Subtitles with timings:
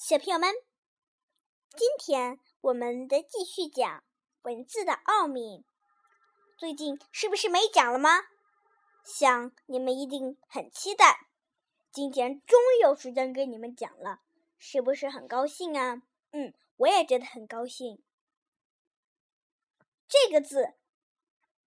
[0.00, 0.54] 小朋友们，
[1.76, 4.04] 今天我们的继续讲
[4.42, 5.64] 文字的奥秘。
[6.56, 8.10] 最近是不是没讲了吗？
[9.02, 11.26] 想你们一定很期待，
[11.90, 14.20] 今天终于有时间给你们讲了，
[14.56, 16.00] 是不是很高兴啊？
[16.30, 18.00] 嗯，我也觉得很高兴。
[20.06, 20.74] 这个字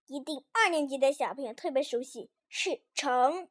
[0.08, 3.50] 一定二年级的小朋友特别熟悉，是“成”。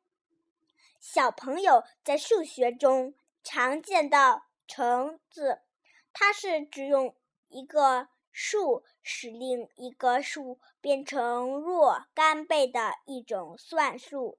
[0.98, 4.46] 小朋友在数学中常见到。
[4.70, 5.60] 乘字，
[6.12, 7.16] 它是指用
[7.48, 14.38] 一个数使另一个数变成若干倍的一种算术，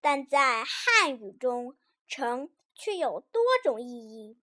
[0.00, 1.76] 但在汉语中，
[2.08, 4.40] 乘却有多种意义，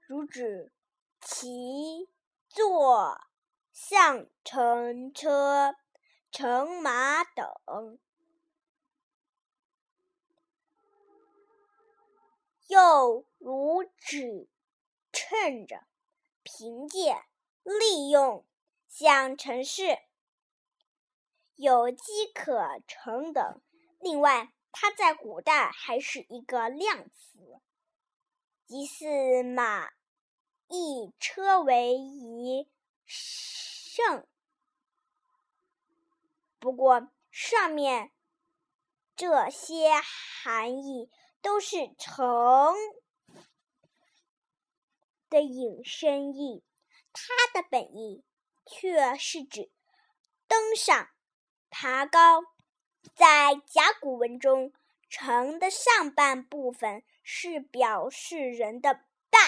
[0.00, 0.72] 如指
[1.20, 2.08] 骑、
[2.48, 3.20] 坐、
[3.70, 5.76] 像乘车、
[6.30, 7.98] 乘马等。
[12.68, 14.48] 又如指
[15.10, 15.86] 趁着、
[16.42, 17.24] 凭借、
[17.62, 18.46] 利用，
[18.86, 19.98] 像城市
[21.54, 23.62] 有机可乘等。
[23.98, 27.60] 另外，它在古代还是一个量词，
[28.66, 29.90] 即似马
[30.68, 32.70] 一车为一
[33.06, 34.26] 乘。
[36.58, 38.12] 不过，上面
[39.16, 41.10] 这些含义。
[41.42, 42.74] 都是“成”
[45.30, 46.62] 的引申义，
[47.12, 48.24] 它的本意
[48.66, 49.70] 却是指
[50.46, 51.08] 登上、
[51.70, 52.42] 爬高。
[53.14, 54.72] 在甲骨文中
[55.08, 59.38] ，“成”的上半部分是表示人的大，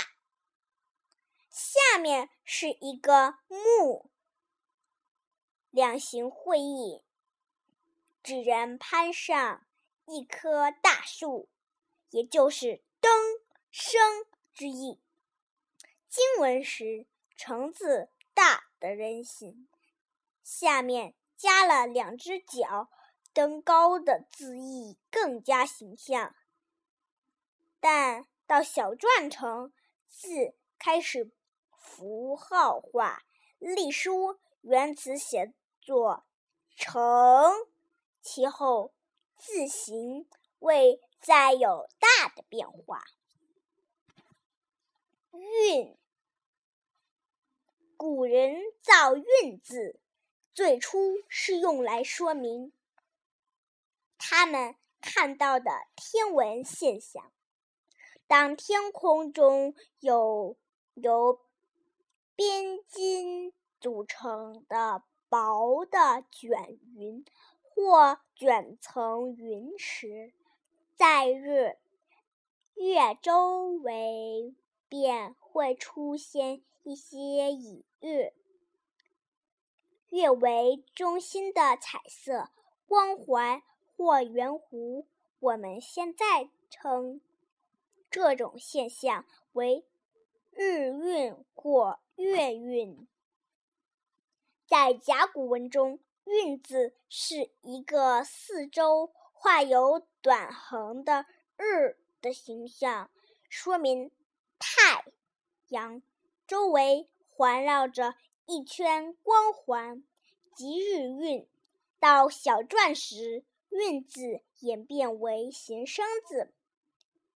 [1.50, 4.10] 下面是一个木，
[5.70, 7.02] 两形会意，
[8.22, 9.66] 指人攀上
[10.06, 11.50] 一棵大树。
[12.12, 13.10] 也就是登
[13.70, 13.98] 升
[14.52, 15.00] 之意。
[16.12, 17.06] 经文时
[17.38, 19.66] “成”字大的人形，
[20.44, 22.90] 下面加了两只脚，
[23.32, 26.36] 登高的字意更加形象。
[27.80, 29.72] 但到小篆成，
[30.06, 31.32] 字开始
[31.78, 33.22] 符号化，
[33.58, 36.26] 隶书原词写作
[36.76, 37.50] “成”，
[38.20, 38.92] 其后
[39.34, 41.00] 字形未。
[41.22, 43.04] 再有大的变化。
[45.30, 45.96] 运，
[48.04, 50.00] 古人造“运”字，
[50.52, 52.72] 最初是用来说明
[54.18, 57.30] 他们看到的天文现象。
[58.26, 60.56] 当天空中有
[60.94, 61.42] 由
[62.34, 67.24] 边金组成的薄的卷云
[67.62, 70.32] 或卷层云时，
[70.96, 71.76] 在日
[72.74, 74.56] 月周围
[74.88, 78.32] 便会出现一些以日
[80.10, 82.50] 月为中心的彩色
[82.86, 83.62] 光环
[83.96, 85.06] 或圆弧。
[85.38, 87.20] 我们现在称
[88.10, 89.84] 这种现象为
[90.50, 93.08] 日晕或月晕。
[94.66, 99.12] 在甲骨文中，“晕”字是一个四周。
[99.34, 101.26] 画有短横的
[101.56, 103.10] 日的形象，
[103.48, 104.12] 说明
[104.60, 105.04] 太
[105.70, 106.00] 阳
[106.52, 108.14] 周围环绕着
[108.44, 110.04] 一圈光环，
[110.54, 111.48] 即日晕。
[111.98, 116.52] 到小篆时，运字演变为形声字，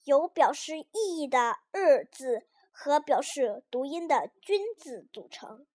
[0.04, 5.66] 由表示意义的日字和表示读音的君字组成。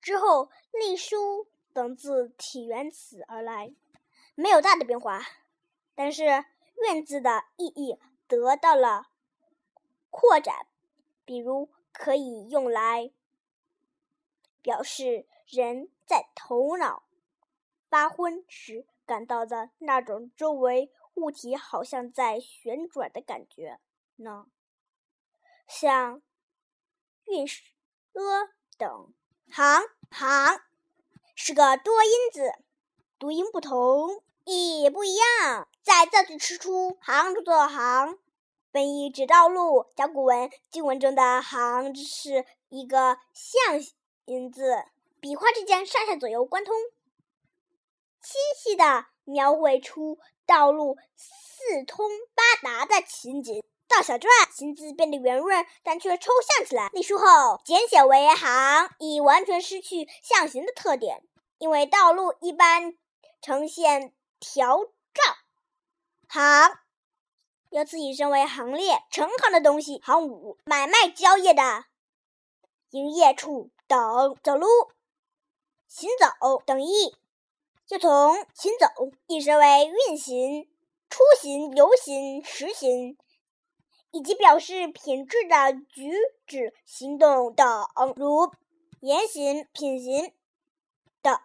[0.00, 3.74] 之后，隶书等字体缘此而来，
[4.34, 5.20] 没有大的变化。
[5.94, 6.24] 但是
[6.82, 9.08] “愿”字的意义得到了
[10.08, 10.66] 扩展，
[11.26, 11.68] 比如
[11.98, 13.10] 可以用来
[14.62, 17.04] 表示人在头脑
[17.88, 23.80] 发昏时感到的那种周围物体好像在旋转的感觉
[24.16, 24.46] 呢，
[25.66, 26.22] 像
[27.26, 27.62] “运势
[28.14, 29.14] ”“阿”等
[29.50, 30.60] ，“行”“行”
[31.34, 32.52] 是个多音字，
[33.18, 34.22] 读音不同。
[34.48, 38.16] 意不一样，在造句时出“行”出作“行”，
[38.76, 39.86] 本意指道路。
[39.96, 43.80] 甲骨文经文中的“行”是一个象
[44.26, 44.84] 形字，
[45.18, 46.74] 笔画之间上下左右贯通，
[48.20, 53.64] 清晰地描绘出道路四通八达的情景。
[53.88, 56.90] 到小篆，形字变得圆润，但却抽象起来。
[56.92, 61.22] 隶书后简写为“行”，已完全失去象形的特点，
[61.56, 62.94] 因为道路一般
[63.40, 64.12] 呈现。
[64.38, 65.36] 条状
[66.28, 66.78] 行
[67.76, 71.84] 由此引申为行列、成行的东西、行伍、买卖交易的
[72.88, 74.34] 营业处等。
[74.42, 74.66] 走路、
[75.86, 77.14] 行走等意，
[77.86, 78.86] 就从行走
[79.26, 80.66] 引申为运行、
[81.10, 83.18] 出行、游行、实行，
[84.10, 86.10] 以及表示品质的举
[86.46, 87.66] 止、行动等，
[88.16, 88.52] 如
[89.00, 90.32] 言行、品行
[91.20, 91.38] 等。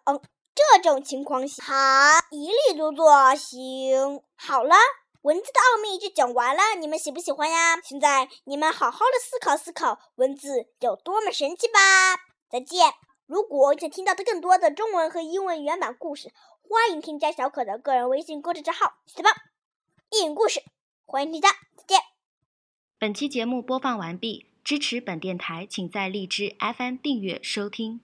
[0.53, 4.21] 这种情况下，它一律都做行。
[4.35, 4.75] 好了，
[5.21, 7.79] 文字的奥秘就讲完了，你们喜不喜欢呀？
[7.83, 11.79] 现在你们好好的思考思考，文字有多么神奇吧！
[12.49, 12.91] 再见。
[13.27, 16.33] 如果想听到的更多的中文和英文原版故事，
[16.63, 19.31] 欢迎添加小可的个人微信公众账号“小棒
[20.09, 20.63] 英语故事”，
[21.05, 21.49] 欢迎添加。
[21.77, 21.99] 再见。
[22.97, 28.01] 本期节目播放完毕，支持本电台，请在荔枝 FM 订阅收听。